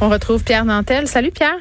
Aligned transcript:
On 0.00 0.08
retrouve 0.08 0.44
Pierre 0.44 0.64
Nantel. 0.64 1.06
Salut 1.06 1.30
Pierre. 1.32 1.58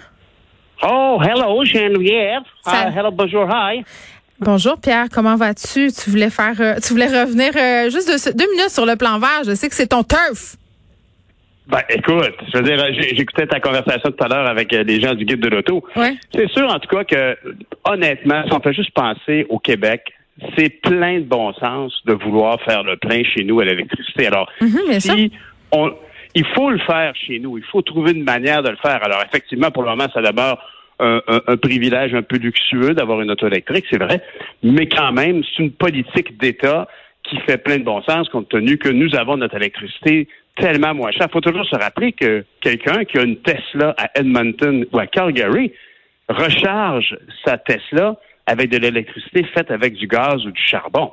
Oh, 0.84 1.20
hello, 1.24 1.64
Geneviève. 1.66 2.44
Uh, 2.68 2.92
hello, 2.96 3.10
bonjour, 3.12 3.48
hi. 3.50 3.84
Bonjour 4.40 4.80
Pierre, 4.80 5.08
comment 5.12 5.36
vas-tu? 5.36 5.92
Tu 5.92 6.12
voulais 6.12 6.30
faire 6.30 6.54
euh, 6.60 6.76
tu 6.86 6.94
voulais 6.94 7.08
revenir 7.08 7.52
euh, 7.56 7.90
juste 7.90 8.08
deux, 8.08 8.34
deux 8.34 8.52
minutes 8.52 8.70
sur 8.70 8.86
le 8.86 8.96
plan 8.96 9.18
vert. 9.18 9.42
Je 9.48 9.56
sais 9.56 9.68
que 9.68 9.74
c'est 9.74 9.88
ton 9.88 10.04
turf. 10.04 10.56
Ben, 11.68 11.82
écoute, 11.90 12.36
je 12.54 12.58
veux 12.60 12.64
dire, 12.64 12.78
j'ai- 12.94 13.16
j'écoutais 13.16 13.48
ta 13.48 13.60
conversation 13.60 14.12
tout 14.12 14.24
à 14.24 14.28
l'heure 14.28 14.48
avec 14.48 14.72
euh, 14.74 14.84
les 14.84 15.02
gens 15.02 15.16
du 15.16 15.26
guide 15.26 15.40
de 15.40 15.50
l'auto. 15.50 15.84
Ouais. 15.96 16.16
C'est 16.36 16.48
sûr, 16.52 16.68
en 16.72 16.78
tout 16.80 16.96
cas, 16.96 17.04
que, 17.04 17.36
honnêtement, 17.84 18.44
si 18.46 18.54
on 18.54 18.60
fait 18.62 18.74
juste 18.74 18.92
penser 18.94 19.48
au 19.50 19.58
Québec, 19.58 20.04
c'est 20.56 20.70
plein 20.70 21.16
de 21.18 21.26
bon 21.26 21.52
sens 21.54 21.92
de 22.06 22.14
vouloir 22.14 22.62
faire 22.62 22.84
le 22.84 22.96
plein 22.98 23.24
chez 23.24 23.44
nous 23.44 23.60
à 23.60 23.66
l'électricité. 23.66 24.28
Alors, 24.28 24.48
Mhm, 24.62 25.00
si 25.00 25.32
on, 25.72 25.92
il 26.40 26.46
faut 26.56 26.70
le 26.70 26.80
faire 26.80 27.14
chez 27.16 27.40
nous, 27.40 27.58
il 27.58 27.64
faut 27.72 27.82
trouver 27.82 28.12
une 28.12 28.24
manière 28.24 28.62
de 28.64 28.70
le 28.70 28.78
faire. 28.78 29.00
Alors, 29.04 29.22
effectivement, 29.28 29.72
pour 29.72 29.84
le 29.84 29.90
moment, 29.90 30.08
ça 30.14 30.22
demeure 30.22 30.58
un, 31.00 31.20
un- 31.28 31.42
un 31.54 31.58
privilège 31.58 32.14
un 32.14 32.24
peu 32.32 32.38
luxueux 32.38 32.94
d'avoir 32.98 33.22
une 33.22 33.32
auto 33.32 33.46
électrique, 33.48 33.86
c'est 33.92 34.02
vrai, 34.08 34.22
mais 34.64 34.88
quand 34.88 35.12
même, 35.12 35.38
c'est 35.44 35.64
une 35.64 35.72
politique 35.72 36.38
d'État 36.40 36.88
qui 37.24 37.38
fait 37.42 37.58
plein 37.58 37.78
de 37.80 37.84
bon 37.84 38.02
sens 38.04 38.30
compte 38.30 38.50
tenu 38.50 38.78
que 38.78 38.90
nous 38.90 39.16
avons 39.16 39.36
notre 39.38 39.56
électricité 39.56 40.28
tellement 40.56 40.94
moins 40.96 41.12
chère. 41.12 41.28
Il 41.30 41.34
faut 41.34 41.42
toujours 41.42 41.66
se 41.68 41.76
rappeler 41.76 42.14
que 42.14 42.44
quelqu'un 42.62 43.04
qui 43.06 43.18
a 43.20 43.24
une 43.24 43.38
Tesla 43.38 43.94
à 43.98 44.08
Edmonton 44.20 44.86
ou 44.92 44.98
à 45.00 45.06
Calgary 45.08 45.72
recharge 46.30 47.16
sa 47.46 47.58
Tesla 47.58 48.16
avec 48.46 48.70
de 48.70 48.78
l'électricité 48.78 49.44
faite 49.54 49.72
avec 49.72 49.94
du 49.94 50.08
gaz 50.08 50.46
ou 50.46 50.52
du 50.52 50.62
charbon. 50.62 51.12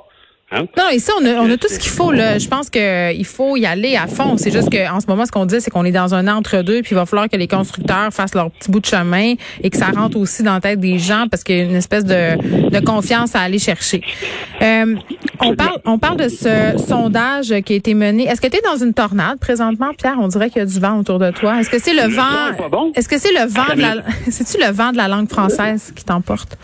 Hein? 0.55 0.65
Non, 0.77 0.89
ici, 0.91 1.09
on 1.21 1.25
a, 1.25 1.33
on 1.41 1.49
a 1.51 1.57
tout 1.57 1.67
ce 1.67 1.77
qu'il 1.79 1.91
faut. 1.91 2.11
Là. 2.11 2.37
Je 2.37 2.47
pense 2.47 2.69
qu'il 2.69 3.25
faut 3.25 3.57
y 3.57 3.65
aller 3.65 3.95
à 3.95 4.07
fond. 4.07 4.37
C'est 4.37 4.51
juste 4.51 4.69
qu'en 4.71 4.99
ce 4.99 5.07
moment, 5.07 5.25
ce 5.25 5.31
qu'on 5.31 5.45
dit, 5.45 5.59
c'est 5.59 5.69
qu'on 5.71 5.85
est 5.85 5.91
dans 5.91 6.13
un 6.15 6.27
entre-deux, 6.27 6.81
puis 6.81 6.91
il 6.91 6.95
va 6.95 7.05
falloir 7.05 7.29
que 7.29 7.37
les 7.37 7.47
constructeurs 7.47 8.11
fassent 8.13 8.35
leur 8.35 8.49
petit 8.51 8.71
bout 8.71 8.79
de 8.79 8.85
chemin 8.85 9.33
et 9.61 9.69
que 9.69 9.77
ça 9.77 9.87
rentre 9.87 10.17
aussi 10.17 10.43
dans 10.43 10.53
la 10.53 10.61
tête 10.61 10.79
des 10.79 10.97
gens 10.99 11.25
parce 11.29 11.43
qu'il 11.43 11.57
y 11.57 11.61
a 11.61 11.63
une 11.63 11.75
espèce 11.75 12.05
de, 12.05 12.69
de 12.69 12.79
confiance 12.85 13.35
à 13.35 13.41
aller 13.41 13.59
chercher. 13.59 14.01
Euh, 14.61 14.95
on 15.41 15.55
parle 15.55 15.79
on 15.85 15.99
parle 15.99 16.17
de 16.17 16.29
ce 16.29 16.77
sondage 16.87 17.53
qui 17.65 17.73
a 17.73 17.75
été 17.75 17.93
mené. 17.93 18.23
Est-ce 18.27 18.39
que 18.41 18.47
tu 18.47 18.57
es 18.57 18.61
dans 18.61 18.77
une 18.77 18.93
tornade 18.93 19.37
présentement, 19.39 19.91
Pierre? 19.97 20.15
On 20.21 20.27
dirait 20.27 20.49
qu'il 20.49 20.59
y 20.59 20.61
a 20.61 20.65
du 20.65 20.79
vent 20.79 20.97
autour 20.99 21.19
de 21.19 21.31
toi. 21.31 21.59
Est-ce 21.59 21.69
que 21.69 21.79
c'est 21.79 21.93
le, 21.93 22.03
Le 22.07 22.15
vent? 22.15 22.69
bon. 22.71 22.91
Est-ce 22.95 23.09
que 23.09 23.17
c'est 23.19 23.33
le 23.33 23.45
vent 23.47 23.75
de 23.75 23.81
la 23.81 23.95
c'est-tu 24.29 24.57
le 24.63 24.71
vent 24.71 24.91
de 24.91 24.97
la 24.97 25.07
langue 25.07 25.29
française 25.29 25.91
qui 25.95 26.03
t'emporte? 26.05 26.57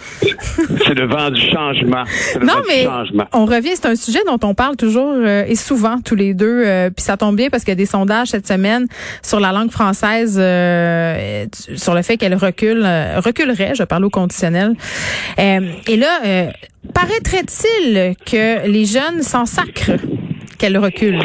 C'est 0.85 0.93
le 0.93 1.05
vent 1.07 1.29
du 1.29 1.41
changement. 1.41 2.03
Le 2.39 2.45
Non, 2.45 2.53
vent 2.53 2.59
du 2.61 2.67
mais 2.69 2.83
changement. 2.85 3.25
on 3.33 3.45
revient, 3.45 3.75
c'est 3.81 3.87
un 3.89 3.95
sujet 3.95 4.19
dont 4.25 4.39
on 4.43 4.53
parle 4.53 4.75
toujours 4.75 5.13
euh, 5.15 5.43
et 5.47 5.55
souvent 5.55 5.99
tous 6.03 6.15
les 6.15 6.33
deux. 6.33 6.63
euh, 6.65 6.89
Puis 6.89 7.03
ça 7.03 7.17
tombe 7.17 7.35
bien 7.35 7.49
parce 7.49 7.63
qu'il 7.63 7.71
y 7.71 7.73
a 7.73 7.75
des 7.75 7.85
sondages 7.85 8.29
cette 8.29 8.47
semaine 8.47 8.87
sur 9.23 9.39
la 9.39 9.51
langue 9.51 9.71
française, 9.71 10.37
euh, 10.39 11.45
sur 11.75 11.93
le 11.93 12.01
fait 12.01 12.17
qu'elle 12.17 12.35
recule, 12.35 12.83
euh, 12.85 13.19
reculerait, 13.19 13.73
je 13.75 13.83
parle 13.83 14.05
au 14.05 14.09
conditionnel. 14.09 14.73
Euh, 15.39 15.59
et 15.87 15.97
là, 15.97 16.19
euh, 16.25 16.47
paraîtrait-il 16.93 18.15
que 18.25 18.67
les 18.67 18.85
jeunes 18.85 19.21
s'en 19.21 19.45
sacrent 19.45 19.99
qu'elle 20.57 20.77
recule? 20.77 21.19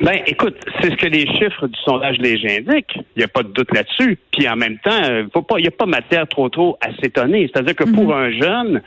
Ben, 0.00 0.20
écoute, 0.26 0.56
c'est 0.80 0.90
ce 0.90 0.96
que 0.96 1.06
les 1.06 1.26
chiffres 1.26 1.66
du 1.66 1.78
sondage 1.84 2.18
léger 2.18 2.58
indiquent. 2.58 2.96
Il 3.16 3.18
n'y 3.18 3.24
a 3.24 3.28
pas 3.28 3.42
de 3.42 3.48
doute 3.48 3.72
là-dessus. 3.74 4.18
Puis 4.30 4.48
en 4.48 4.56
même 4.56 4.78
temps, 4.78 4.90
euh, 5.04 5.24
il 5.56 5.62
n'y 5.62 5.68
a 5.68 5.70
pas 5.70 5.86
matière 5.86 6.26
trop 6.28 6.48
trop 6.48 6.76
à 6.80 6.92
s'étonner. 7.00 7.50
C'est-à-dire 7.52 7.74
que 7.74 7.84
pour 7.84 8.14
un 8.14 8.30
jeune 8.30 8.82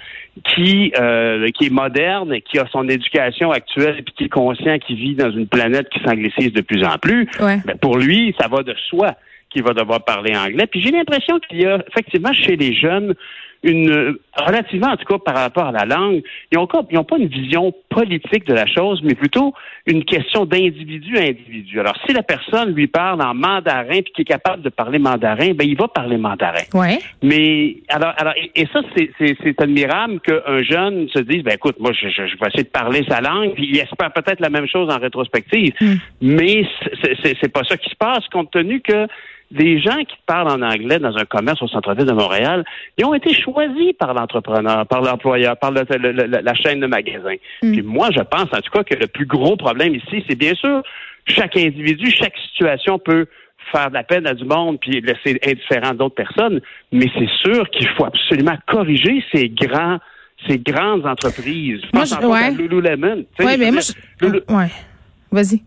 qui 0.55 0.93
euh, 0.99 1.47
qui 1.51 1.65
est 1.67 1.71
moderne, 1.71 2.39
qui 2.41 2.59
a 2.59 2.67
son 2.71 2.87
éducation 2.87 3.51
actuelle, 3.51 4.03
puis 4.03 4.13
qui 4.15 4.23
est 4.25 4.29
conscient 4.29 4.77
qu'il 4.79 4.97
vit 4.97 5.15
dans 5.15 5.31
une 5.31 5.47
planète 5.47 5.89
qui 5.89 5.99
s'anglicise 6.03 6.53
de 6.53 6.61
plus 6.61 6.83
en 6.83 6.97
plus, 6.97 7.27
Ouais. 7.39 7.57
ben, 7.65 7.77
pour 7.77 7.97
lui, 7.97 8.35
ça 8.39 8.47
va 8.47 8.63
de 8.63 8.75
soi 8.89 9.15
qu'il 9.49 9.63
va 9.63 9.73
devoir 9.73 10.03
parler 10.05 10.35
anglais. 10.35 10.67
Puis 10.67 10.81
j'ai 10.81 10.91
l'impression 10.91 11.39
qu'il 11.39 11.61
y 11.61 11.65
a 11.65 11.83
effectivement 11.89 12.33
chez 12.33 12.55
les 12.55 12.73
jeunes 12.73 13.15
une 13.63 14.17
relativement 14.37 14.87
en 14.87 14.97
tout 14.97 15.05
cas 15.05 15.17
par 15.17 15.35
rapport 15.35 15.65
à 15.65 15.71
la 15.71 15.85
langue, 15.85 16.21
ils 16.51 16.57
ont, 16.57 16.67
pas- 16.67 16.83
ils 16.89 16.97
ont 16.97 17.03
pas 17.03 17.17
une 17.17 17.27
vision 17.27 17.73
politique 17.89 18.45
de 18.47 18.53
la 18.53 18.65
chose, 18.65 19.01
mais 19.03 19.15
plutôt 19.15 19.53
une 19.85 20.05
question 20.05 20.45
d'individu 20.45 21.17
à 21.17 21.21
individu. 21.23 21.79
Alors 21.79 21.95
si 22.07 22.13
la 22.13 22.23
personne 22.23 22.73
lui 22.73 22.87
parle 22.87 23.21
en 23.21 23.33
mandarin 23.33 24.01
puis 24.01 24.11
qui 24.15 24.21
est 24.21 24.25
capable 24.25 24.63
de 24.63 24.69
parler 24.69 24.97
mandarin, 24.99 25.51
ben 25.53 25.67
il 25.67 25.75
va 25.77 25.87
parler 25.89 26.17
mandarin. 26.17 26.63
Ouais. 26.73 26.99
Mais 27.21 27.75
alors, 27.89 28.13
alors 28.17 28.33
et, 28.37 28.51
et 28.61 28.67
ça, 28.71 28.81
c'est- 28.95 29.09
admirable 29.61 30.19
qu'un 30.21 30.63
jeune 30.63 31.09
se 31.09 31.19
dise, 31.19 31.43
ben 31.43 31.53
écoute, 31.55 31.75
moi, 31.79 31.91
je, 31.91 32.07
je, 32.07 32.27
je 32.27 32.37
vais 32.37 32.47
essayer 32.47 32.63
de 32.63 32.69
parler 32.69 33.03
sa 33.09 33.19
langue, 33.19 33.53
puis 33.55 33.67
il 33.69 33.77
espère 33.77 34.11
peut-être 34.13 34.39
la 34.39 34.49
même 34.49 34.67
chose 34.67 34.89
en 34.89 34.97
rétrospective. 34.99 35.73
Mais 36.21 36.63
c'est- 37.01 37.15
c'est 37.21 37.37
c'est 37.41 37.51
pas 37.53 37.63
ça 37.63 37.75
qui 37.75 37.89
se 37.89 37.95
passe, 37.95 38.25
compte 38.31 38.51
tenu 38.51 38.79
que 38.81 39.07
les 39.51 39.79
gens 39.81 39.97
qui 40.03 40.15
parlent 40.27 40.49
en 40.49 40.61
anglais 40.61 40.99
dans 40.99 41.17
un 41.17 41.25
commerce 41.25 41.61
au 41.61 41.67
centre-ville 41.67 42.05
de 42.05 42.11
Montréal, 42.13 42.63
ils 42.97 43.05
ont 43.05 43.13
été 43.15 43.33
choisis 43.33 43.93
par 43.97 44.13
l'entrepreneur, 44.13 44.85
par 44.85 45.01
l'employeur, 45.01 45.57
par 45.57 45.71
le- 45.71 45.83
le- 45.97 46.11
le- 46.11 46.25
la 46.43 46.53
chaîne 46.53 46.79
de 46.79 46.87
magasins. 46.87 47.35
Puis 47.61 47.81
moi, 47.81 48.09
je 48.15 48.21
pense 48.21 48.43
en 48.53 48.61
tout 48.61 48.71
cas 48.71 48.83
que 48.83 48.95
le 48.95 49.07
plus 49.07 49.25
gros 49.25 49.55
problème 49.57 49.95
ici, 49.95 50.23
c'est 50.29 50.35
bien 50.37 50.53
sûr 50.55 50.83
chaque 51.27 51.57
individu, 51.57 52.11
chaque 52.11 52.35
situation 52.49 52.99
peut 52.99 53.25
faire 53.71 53.89
de 53.89 53.93
la 53.95 54.03
peine 54.03 54.25
à 54.27 54.33
du 54.33 54.45
monde 54.45 54.79
puis 54.79 55.01
laisser 55.01 55.39
indifférent 55.45 55.93
d'autres 55.93 56.15
personnes, 56.15 56.59
mais 56.91 57.07
c'est 57.17 57.29
sûr 57.51 57.69
qu'il 57.71 57.87
faut 57.89 58.05
absolument 58.05 58.57
corriger 58.67 59.23
ces 59.33 59.49
grands 59.49 59.97
ces 60.47 60.57
grandes 60.57 61.05
entreprises. 61.05 61.81
Je 61.83 61.89
Moi, 61.93 62.03
pense 62.03 62.09
je- 62.11 62.15
entre 62.15 62.25
autres 62.27 62.35
à 62.37 62.49
ouais. 62.49 62.51
Lululemon. 62.51 63.25
Ouais, 63.39 63.53
je 63.55 63.59
mais 63.59 63.71
moi, 63.71 63.81
je- 63.81 64.25
Lulu- 64.25 64.41
ouais. 64.47 64.71
Vas-y. 65.31 65.61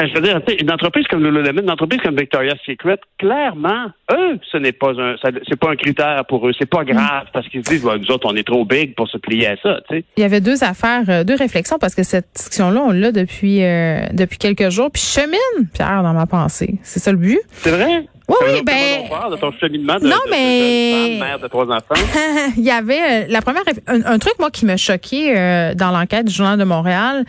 Ben, 0.00 0.08
je 0.08 0.14
veux 0.14 0.22
dire, 0.22 0.40
une 0.58 0.70
entreprise 0.70 1.06
comme 1.08 1.22
Lululemon, 1.22 1.62
une 1.62 1.70
entreprise 1.70 2.00
comme 2.00 2.16
Victoria's 2.16 2.58
Secret, 2.64 2.98
clairement, 3.18 3.86
eux, 4.10 4.38
ce 4.50 4.56
n'est 4.56 4.72
pas 4.72 4.92
un, 4.98 5.16
c'est 5.46 5.58
pas 5.58 5.70
un 5.70 5.76
critère 5.76 6.24
pour 6.26 6.48
eux. 6.48 6.52
C'est 6.58 6.68
pas 6.68 6.84
grave 6.84 7.26
parce 7.32 7.46
qu'ils 7.48 7.64
se 7.64 7.70
disent, 7.70 7.84
Ouais, 7.84 7.98
nous 7.98 8.10
autres, 8.10 8.26
on 8.30 8.34
est 8.34 8.46
trop 8.46 8.64
big 8.64 8.94
pour 8.94 9.08
se 9.08 9.18
plier 9.18 9.48
à 9.48 9.56
ça, 9.62 9.80
tu 9.88 9.96
sais. 9.96 10.04
Il 10.16 10.22
y 10.22 10.24
avait 10.24 10.40
deux 10.40 10.64
affaires, 10.64 11.04
euh, 11.08 11.24
deux 11.24 11.34
réflexions 11.34 11.78
parce 11.78 11.94
que 11.94 12.02
cette 12.02 12.28
discussion-là, 12.34 12.82
on 12.82 12.92
l'a 12.92 13.12
depuis 13.12 13.62
euh, 13.62 14.00
depuis 14.12 14.38
quelques 14.38 14.70
jours. 14.70 14.90
Puis 14.90 15.02
je 15.02 15.20
chemine, 15.20 15.68
Pierre, 15.74 16.02
dans 16.02 16.14
ma 16.14 16.26
pensée. 16.26 16.78
C'est 16.82 17.00
ça 17.00 17.12
le 17.12 17.18
but? 17.18 17.40
C'est 17.52 17.70
vrai? 17.70 18.06
Oui, 18.30 18.36
oui, 18.54 18.62
ben- 18.64 19.30
de 19.30 19.36
ton 19.36 19.52
cheminement 19.52 19.98
de, 19.98 20.04
Non, 20.04 20.16
de- 20.26 20.30
mais- 20.30 21.18
femme, 21.18 21.28
mère 21.28 21.38
de 21.40 21.48
trois 21.48 21.64
enfants. 21.66 21.94
Il 22.56 22.62
y 22.64 22.70
avait 22.70 23.00
euh, 23.00 23.26
la 23.28 23.42
première 23.42 23.62
un, 23.86 24.04
un 24.04 24.18
truc 24.18 24.34
moi 24.38 24.50
qui 24.50 24.64
m'a 24.66 24.76
choqué 24.76 25.36
euh, 25.36 25.74
dans 25.74 25.90
l'enquête 25.90 26.26
du 26.26 26.32
journal 26.34 26.58
de 26.58 26.64
Montréal, 26.64 27.24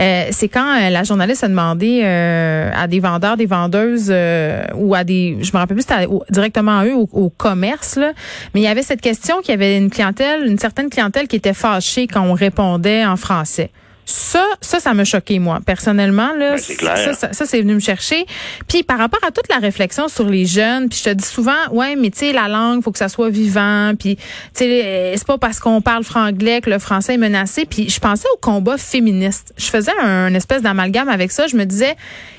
euh, 0.00 0.24
c'est 0.30 0.48
quand 0.48 0.66
euh, 0.80 0.90
la 0.90 1.02
journaliste 1.04 1.44
a 1.44 1.48
demandé 1.48 2.00
euh, 2.04 2.70
à 2.74 2.86
des 2.86 3.00
vendeurs, 3.00 3.36
des 3.36 3.46
vendeuses 3.46 4.08
euh, 4.10 4.62
ou 4.74 4.94
à 4.94 5.04
des, 5.04 5.36
je 5.40 5.50
me 5.52 5.58
rappelle 5.58 5.76
plus, 5.76 5.84
c'était 5.88 6.06
directement 6.30 6.78
à 6.78 6.84
eux 6.86 6.94
au, 6.94 7.08
au 7.12 7.28
commerce 7.30 7.96
là, 7.96 8.12
mais 8.54 8.60
il 8.60 8.64
y 8.64 8.68
avait 8.68 8.82
cette 8.82 9.00
question 9.00 9.40
qu'il 9.40 9.50
y 9.50 9.54
avait 9.54 9.76
une 9.76 9.90
clientèle, 9.90 10.46
une 10.46 10.58
certaine 10.58 10.88
clientèle 10.90 11.28
qui 11.28 11.36
était 11.36 11.54
fâchée 11.54 12.06
quand 12.06 12.22
on 12.22 12.32
répondait 12.34 13.04
en 13.04 13.16
français. 13.16 13.70
Ça, 14.10 14.42
ça, 14.62 14.80
ça 14.80 14.94
m'a 14.94 15.04
choqué 15.04 15.38
moi 15.38 15.60
personnellement 15.64 16.32
là. 16.32 16.52
Ben, 16.52 16.58
c'est 16.58 16.76
clair. 16.76 16.96
Ça, 16.96 17.12
ça, 17.12 17.32
ça, 17.34 17.44
c'est 17.44 17.60
venu 17.60 17.74
me 17.74 17.80
chercher. 17.80 18.24
Puis 18.66 18.82
par 18.82 18.96
rapport 18.96 19.22
à 19.22 19.30
toute 19.30 19.50
la 19.50 19.58
réflexion 19.58 20.08
sur 20.08 20.30
les 20.30 20.46
jeunes, 20.46 20.88
puis 20.88 20.98
je 20.98 21.10
te 21.10 21.14
dis 21.14 21.26
souvent, 21.26 21.68
ouais, 21.72 21.94
mais 21.94 22.08
tu 22.08 22.20
sais, 22.20 22.32
la 22.32 22.48
langue, 22.48 22.82
faut 22.82 22.90
que 22.90 22.96
ça 22.96 23.10
soit 23.10 23.28
vivant. 23.28 23.92
Puis 23.98 24.16
tu 24.16 24.22
sais, 24.54 24.82
euh, 24.82 25.12
c'est 25.14 25.26
pas 25.26 25.36
parce 25.36 25.60
qu'on 25.60 25.82
parle 25.82 26.04
franglais 26.04 26.62
que 26.62 26.70
le 26.70 26.78
français 26.78 27.14
est 27.14 27.18
menacé. 27.18 27.66
Puis 27.66 27.90
je 27.90 28.00
pensais 28.00 28.26
au 28.32 28.38
combat 28.38 28.78
féministe. 28.78 29.52
Je 29.58 29.66
faisais 29.66 29.92
un, 30.02 30.32
espèce 30.32 30.62
d'amalgame 30.62 31.10
avec 31.10 31.30
ça. 31.30 31.46
Je 31.46 31.56
me 31.56 31.64
disais, 31.64 31.94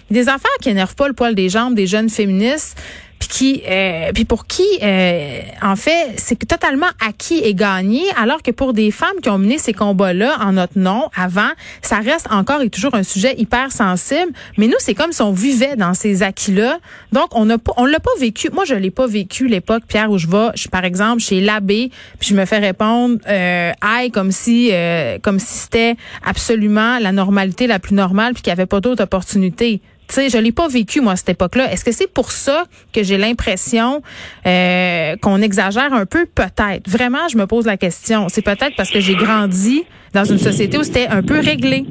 il 0.10 0.18
y 0.18 0.20
a 0.20 0.24
des 0.24 0.30
affaires 0.30 0.50
qui 0.62 0.70
énervent 0.70 0.96
pas 0.96 1.08
le 1.08 1.14
poil 1.14 1.36
des 1.36 1.50
jambes 1.50 1.76
des 1.76 1.86
jeunes 1.86 2.10
féministes 2.10 2.78
puis 3.20 3.28
qui 3.28 3.64
euh, 3.70 4.12
puis 4.14 4.26
pour 4.26 4.48
qui 4.48 4.66
euh, 4.82 5.42
en 5.62 5.76
fait 5.76 6.14
c'est 6.18 6.48
totalement 6.48 6.88
acquis 7.06 7.40
et 7.44 7.54
gagné 7.54 8.02
alors 8.18 8.42
que 8.42 8.52
pour 8.52 8.74
des 8.74 8.92
femmes 8.92 9.20
qui 9.22 9.30
ont 9.30 9.38
mené 9.38 9.58
ces 9.58 9.74
combats-là 9.74 10.38
en 10.42 10.54
notre 10.54 10.80
nom 10.80 11.10
avant 11.16 11.50
ça 11.82 12.00
reste 12.00 12.28
encore 12.32 12.62
et 12.62 12.70
toujours 12.70 12.96
un 12.96 13.04
sujet 13.04 13.36
hyper 13.38 13.72
sensible. 13.72 14.32
Mais 14.58 14.68
nous 14.68 14.76
c'est 14.80 14.94
comme 14.94 15.12
si 15.12 15.22
on 15.22 15.32
vivait 15.32 15.76
dans 15.76 15.94
ces 15.94 16.24
acquis-là. 16.24 16.80
Donc 17.12 17.28
on 17.32 17.46
n'a 17.46 17.58
on 17.78 17.86
l'a 17.86 18.00
pas 18.00 18.12
vécu. 18.20 18.50
Moi 18.54 18.66
je 18.66 18.76
l'ai 18.76 18.92
pas 18.92 19.08
vécu 19.08 19.48
l'époque 19.48 19.84
Pierre 19.88 20.10
où 20.10 20.18
je 20.18 20.28
vais 20.28 20.50
je, 20.56 20.68
par 20.70 20.86
exemple 20.86 21.22
chez 21.22 21.42
l'abbé 21.42 21.92
puis 22.20 22.30
je 22.30 22.36
me 22.36 22.46
fais 22.46 22.60
répondre 22.60 23.18
euh, 23.28 23.72
aïe 23.82 24.12
comme 24.12 24.32
si 24.32 24.70
euh, 24.72 25.20
comme 25.22 25.40
si 25.40 25.58
c'était 25.58 25.96
absolument 26.26 27.00
la 27.00 27.12
normalité 27.12 27.68
la 27.68 27.80
plus 27.80 27.96
normale 27.96 28.34
puis 28.34 28.44
qu'il 28.44 28.52
y 28.52 28.54
avait 28.54 28.66
pas 28.66 28.80
d'autres 28.80 29.04
opportunités 29.04 29.82
Tu 30.10 30.16
sais, 30.16 30.30
je 30.30 30.40
l'ai 30.40 30.52
pas 30.52 30.68
vécu 30.68 31.02
moi 31.02 31.14
à 31.14 31.16
cette 31.16 31.30
époque-là. 31.30 31.72
Est-ce 31.72 31.86
que 31.86 31.92
c'est 31.92 32.12
pour 32.12 32.32
ça 32.32 32.66
que 32.92 33.04
j'ai 33.04 33.18
l'impression 33.18 34.02
euh, 34.48 35.16
qu'on 35.22 35.40
exagère 35.40 35.94
un 35.94 36.08
peu? 36.08 36.26
Peut-être 36.26 36.90
Vraiment, 36.90 37.28
je 37.32 37.38
me 37.38 37.46
pose 37.46 37.68
la 37.68 37.78
question. 37.78 38.28
C'est 38.28 38.42
peut-être 38.42 38.76
parce 38.76 38.90
que 38.90 39.00
j'ai 39.00 39.16
grandi 39.16 39.84
dans 40.14 40.26
une 40.26 40.40
société 40.40 40.80
où 40.80 40.84
c'était 40.84 41.08
un 41.08 41.22
peu 41.22 41.40
réglé. 41.40 41.86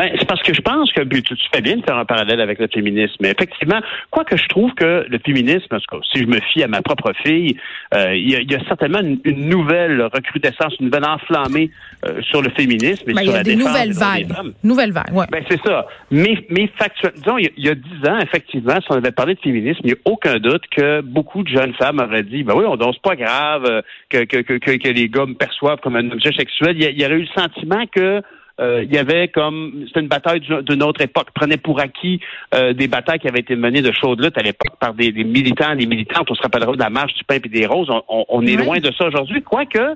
Ben, 0.00 0.10
c'est 0.18 0.26
parce 0.26 0.42
que 0.42 0.54
je 0.54 0.62
pense 0.62 0.90
que 0.94 1.02
tu, 1.02 1.34
fais 1.52 1.60
bien 1.60 1.76
de 1.76 1.82
faire 1.82 1.98
un 1.98 2.06
parallèle 2.06 2.40
avec 2.40 2.58
le 2.58 2.68
féminisme. 2.72 3.16
Mais 3.20 3.32
effectivement, 3.32 3.80
quoi 4.10 4.24
que 4.24 4.34
je 4.34 4.46
trouve 4.48 4.72
que 4.72 5.04
le 5.06 5.18
féminisme, 5.18 5.76
si 6.10 6.22
je 6.22 6.26
me 6.26 6.40
fie 6.40 6.62
à 6.62 6.68
ma 6.68 6.80
propre 6.80 7.12
fille, 7.22 7.54
euh, 7.94 8.14
il 8.16 8.30
y, 8.30 8.54
a 8.54 8.64
certainement 8.66 9.00
une, 9.00 9.48
nouvelle 9.50 10.00
recrudescence, 10.00 10.74
une 10.80 10.86
nouvelle 10.86 11.04
enflammée 11.04 11.70
euh, 12.06 12.22
sur 12.22 12.40
le 12.40 12.48
féminisme 12.48 13.10
et 13.10 13.12
ben, 13.12 13.24
sur 13.24 13.32
y 13.34 13.36
a 13.36 13.42
des 13.42 13.56
nouvelles 13.56 13.92
vagues. 13.92 14.32
Nouvelles 14.64 14.92
vagues, 14.92 15.12
ouais. 15.12 15.26
Ben, 15.30 15.44
c'est 15.50 15.60
ça. 15.66 15.86
Mais, 16.10 16.46
mais 16.48 16.70
factuellement, 16.78 17.18
disons, 17.18 17.36
il 17.36 17.62
y, 17.62 17.68
a 17.68 17.74
dix 17.74 18.08
ans, 18.08 18.20
effectivement, 18.20 18.80
si 18.80 18.86
on 18.88 18.94
avait 18.94 19.12
parlé 19.12 19.34
de 19.34 19.40
féminisme, 19.40 19.80
il 19.84 19.88
n'y 19.88 19.92
a 19.92 20.00
aucun 20.06 20.38
doute 20.38 20.62
que 20.74 21.02
beaucoup 21.02 21.42
de 21.42 21.48
jeunes 21.48 21.74
femmes 21.74 21.98
auraient 21.98 22.22
dit, 22.22 22.42
ben 22.42 22.54
oui, 22.56 22.64
on 22.66 22.76
danse 22.76 22.98
pas 23.00 23.16
grave 23.16 23.66
euh, 23.66 23.82
que, 24.08 24.24
que, 24.24 24.38
que, 24.38 24.76
que, 24.76 24.88
les 24.88 25.10
gars 25.10 25.26
me 25.26 25.34
perçoivent 25.34 25.80
comme 25.80 25.96
un 25.96 26.10
objet 26.10 26.32
sexuel. 26.32 26.76
Il 26.78 26.84
y, 26.84 27.02
y 27.02 27.04
aurait 27.04 27.16
eu 27.16 27.26
le 27.28 27.40
sentiment 27.42 27.84
que 27.94 28.22
il 28.60 28.92
y 28.92 28.98
avait 28.98 29.28
comme 29.28 29.84
c'était 29.86 30.00
une 30.00 30.08
bataille 30.08 30.40
d'une 30.40 30.82
autre 30.82 31.00
époque. 31.00 31.28
Prenait 31.34 31.56
pour 31.56 31.80
acquis 31.80 32.20
euh, 32.54 32.72
des 32.72 32.88
batailles 32.88 33.18
qui 33.18 33.28
avaient 33.28 33.40
été 33.40 33.56
menées 33.56 33.82
de 33.82 33.92
chaude 33.92 34.22
lutte 34.22 34.36
à 34.38 34.42
l'époque 34.42 34.76
par 34.78 34.94
des, 34.94 35.12
militants, 35.12 35.74
des 35.74 35.86
militantes. 35.86 36.30
On 36.30 36.34
se 36.34 36.42
rappellera 36.42 36.72
de 36.72 36.78
la 36.78 36.90
marche 36.90 37.14
du 37.14 37.24
pain 37.24 37.36
et 37.36 37.48
des 37.48 37.66
roses. 37.66 37.88
On, 38.08 38.46
est 38.46 38.56
loin 38.56 38.78
de 38.78 38.90
ça 38.92 39.06
aujourd'hui, 39.06 39.42
quoique 39.42 39.94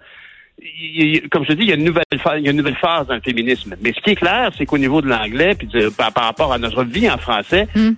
comme 1.30 1.44
je 1.44 1.52
dis, 1.52 1.64
il 1.64 1.68
y 1.68 1.72
a 1.72 1.74
une 1.74 1.84
nouvelle 1.84 2.04
phase, 2.22 2.34
il 2.38 2.44
y 2.44 2.48
a 2.48 2.52
une 2.52 2.56
nouvelle 2.56 2.76
phase 2.76 3.06
dans 3.08 3.14
le 3.14 3.20
féminisme. 3.20 3.74
Mais 3.82 3.92
ce 3.92 4.00
qui 4.00 4.10
est 4.10 4.14
clair, 4.14 4.50
c'est 4.56 4.66
qu'au 4.66 4.78
niveau 4.78 5.02
de 5.02 5.08
l'anglais, 5.08 5.54
puis 5.54 5.68
par, 5.96 6.12
rapport 6.14 6.52
à 6.52 6.58
notre 6.58 6.84
vie 6.84 7.10
en 7.10 7.18
français, 7.18 7.66
hmm. 7.74 7.90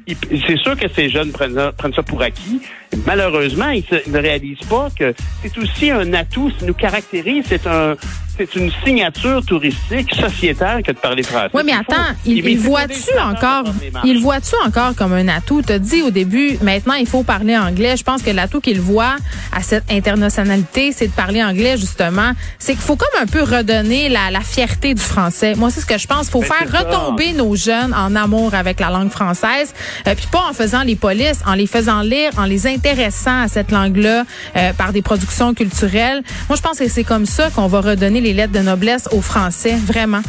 c'est 0.47 0.57
sûr 0.57 0.77
que 0.77 0.89
ces 0.89 1.11
jeunes 1.11 1.33
prennent, 1.33 1.71
prennent 1.77 1.93
ça 1.93 2.03
pour 2.03 2.23
acquis. 2.23 2.63
Malheureusement, 3.05 3.71
ils, 3.71 3.85
ne 4.07 4.19
réalisent 4.19 4.67
pas 4.69 4.89
que 4.99 5.15
c'est 5.43 5.57
aussi 5.59 5.91
un 5.91 6.13
atout, 6.13 6.51
ça 6.59 6.67
nous 6.67 6.75
caractérise, 6.75 7.45
c'est 7.49 7.67
un, 7.67 7.97
c'est 8.37 8.55
une 8.57 8.71
signature 8.85 9.45
touristique 9.45 10.15
sociétale 10.15 10.83
que 10.83 10.93
de 10.93 10.99
parler 10.99 11.23
français. 11.23 11.51
Oui, 11.55 11.63
mais 11.65 11.73
attends, 11.73 12.15
il, 12.25 12.47
il 12.47 12.59
voit-tu 12.59 13.19
encore, 13.19 13.65
il 14.05 14.21
voit-tu 14.21 14.55
encore 14.65 14.95
comme 14.95 15.13
un 15.13 15.29
atout? 15.29 15.63
Tu 15.63 15.73
as 15.73 15.79
dit 15.79 16.03
au 16.03 16.11
début, 16.11 16.59
maintenant, 16.63 16.95
il 16.95 17.07
faut 17.07 17.23
parler 17.23 17.57
anglais. 17.57 17.97
Je 17.97 18.05
pense 18.05 18.23
que 18.23 18.31
l'atout 18.31 18.61
qu'il 18.61 18.81
voit 18.81 19.17
à 19.53 19.63
cette 19.63 19.91
internationalité, 19.91 20.93
c'est 20.93 21.07
de 21.07 21.13
parler 21.13 21.43
anglais, 21.43 21.77
justement. 21.77 22.33
C'est 22.59 22.75
qu'il 22.75 22.83
faut 22.83 22.97
comme 22.97 23.23
un 23.23 23.27
peu 23.27 23.43
redonner 23.43 24.09
la, 24.09 24.31
la 24.31 24.41
fierté 24.41 24.95
du 24.95 25.03
français. 25.03 25.55
Moi, 25.55 25.71
c'est 25.71 25.81
ce 25.81 25.87
que 25.87 25.99
je 25.99 26.07
pense. 26.07 26.27
Il 26.27 26.31
faut 26.31 26.41
ben, 26.41 26.47
faire 26.47 26.85
retomber 26.85 27.33
nos 27.33 27.57
jeunes 27.57 27.95
en 27.95 28.15
amour 28.15 28.55
avec 28.55 28.81
la 28.81 28.91
langue 28.91 29.11
française, 29.11 29.73
euh, 30.07 30.15
puis 30.15 30.27
pas 30.31 30.45
en 30.51 30.53
faisant 30.53 30.83
les 30.83 30.97
polices, 30.97 31.41
en 31.47 31.55
les 31.55 31.67
faisant 31.67 32.03
lire, 32.03 32.33
en 32.37 32.45
les 32.45 32.67
intéressant 32.87 33.43
à 33.43 33.49
cette 33.49 33.73
langue-là 33.73 34.25
euh, 34.57 34.73
par 34.73 34.93
des 34.93 35.03
productions 35.03 35.55
culturelles. 35.55 36.23
Moi, 36.49 36.57
je 36.57 36.63
pense 36.63 36.79
que 36.79 36.89
c'est 36.89 37.05
comme 37.05 37.27
ça 37.27 37.51
qu'on 37.51 37.67
va 37.67 37.81
redonner 37.81 38.21
les 38.21 38.33
lettres 38.33 38.53
de 38.53 38.61
noblesse 38.61 39.09
aux 39.11 39.21
Français, 39.21 39.75
vraiment. 39.75 40.23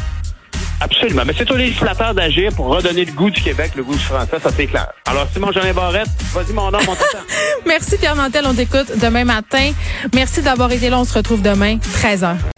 Absolument. 0.80 1.22
Mais 1.24 1.34
c'est 1.36 1.50
aux 1.50 1.56
législateurs 1.56 2.14
d'agir 2.14 2.52
pour 2.54 2.66
redonner 2.66 3.04
le 3.04 3.12
goût 3.12 3.30
du 3.30 3.40
Québec, 3.40 3.72
le 3.76 3.82
goût 3.82 3.94
du 3.94 4.00
français, 4.00 4.38
ça 4.42 4.50
c'est 4.56 4.66
clair. 4.66 4.88
Alors, 5.06 5.26
Simon 5.32 5.52
Jean 5.52 5.72
Barrette, 5.74 6.08
vas-y 6.32 6.52
mon 6.52 6.70
nom, 6.70 6.78
mon 6.86 6.94
temps. 6.94 7.18
Merci 7.66 7.96
Pierre 7.98 8.16
Mantel, 8.16 8.44
on 8.46 8.54
t'écoute 8.54 8.92
demain 9.00 9.24
matin. 9.24 9.72
Merci 10.14 10.42
d'avoir 10.42 10.70
été 10.70 10.88
là, 10.88 10.98
on 11.00 11.04
se 11.04 11.14
retrouve 11.14 11.42
demain, 11.42 11.78
13h. 12.00 12.57